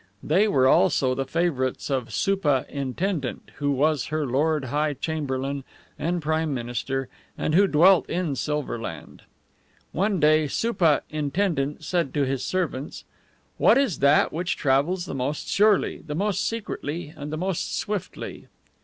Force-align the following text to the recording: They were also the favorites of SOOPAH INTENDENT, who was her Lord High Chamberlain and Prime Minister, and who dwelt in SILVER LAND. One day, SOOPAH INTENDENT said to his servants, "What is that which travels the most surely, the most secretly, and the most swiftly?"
They 0.23 0.47
were 0.47 0.67
also 0.67 1.13
the 1.13 1.25
favorites 1.25 1.91
of 1.91 2.11
SOOPAH 2.11 2.65
INTENDENT, 2.69 3.51
who 3.57 3.69
was 3.71 4.07
her 4.07 4.25
Lord 4.25 4.65
High 4.65 4.95
Chamberlain 4.95 5.63
and 5.99 6.23
Prime 6.23 6.55
Minister, 6.55 7.07
and 7.37 7.53
who 7.53 7.67
dwelt 7.67 8.09
in 8.09 8.35
SILVER 8.35 8.79
LAND. 8.79 9.21
One 9.91 10.19
day, 10.19 10.47
SOOPAH 10.47 11.01
INTENDENT 11.11 11.83
said 11.83 12.15
to 12.15 12.25
his 12.25 12.43
servants, 12.43 13.05
"What 13.59 13.77
is 13.77 13.99
that 13.99 14.33
which 14.33 14.57
travels 14.57 15.05
the 15.05 15.13
most 15.13 15.47
surely, 15.49 15.99
the 15.99 16.15
most 16.15 16.47
secretly, 16.49 17.13
and 17.15 17.31
the 17.31 17.37
most 17.37 17.77
swiftly?" 17.77 18.47